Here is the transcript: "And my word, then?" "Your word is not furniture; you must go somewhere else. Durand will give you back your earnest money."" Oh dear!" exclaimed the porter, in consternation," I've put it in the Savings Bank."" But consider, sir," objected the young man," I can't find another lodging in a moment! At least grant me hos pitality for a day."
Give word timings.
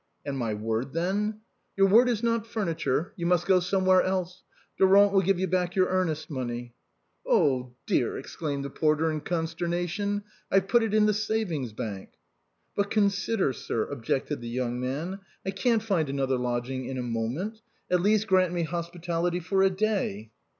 "And 0.25 0.35
my 0.35 0.55
word, 0.55 0.93
then?" 0.93 1.41
"Your 1.77 1.87
word 1.87 2.09
is 2.09 2.23
not 2.23 2.47
furniture; 2.47 3.13
you 3.17 3.27
must 3.27 3.45
go 3.45 3.59
somewhere 3.59 4.01
else. 4.01 4.41
Durand 4.79 5.11
will 5.11 5.21
give 5.21 5.39
you 5.39 5.45
back 5.45 5.75
your 5.75 5.89
earnest 5.89 6.27
money."" 6.27 6.73
Oh 7.27 7.75
dear!" 7.85 8.17
exclaimed 8.17 8.65
the 8.65 8.71
porter, 8.71 9.11
in 9.11 9.21
consternation," 9.21 10.23
I've 10.51 10.67
put 10.67 10.81
it 10.81 10.95
in 10.95 11.05
the 11.05 11.13
Savings 11.13 11.71
Bank."" 11.71 12.13
But 12.75 12.89
consider, 12.89 13.53
sir," 13.53 13.85
objected 13.85 14.41
the 14.41 14.49
young 14.49 14.79
man," 14.79 15.19
I 15.45 15.51
can't 15.51 15.83
find 15.83 16.09
another 16.09 16.37
lodging 16.39 16.85
in 16.85 16.97
a 16.97 17.03
moment! 17.03 17.61
At 17.91 18.01
least 18.01 18.25
grant 18.25 18.51
me 18.51 18.63
hos 18.63 18.89
pitality 18.89 19.39
for 19.39 19.61
a 19.61 19.69
day." 19.69 20.31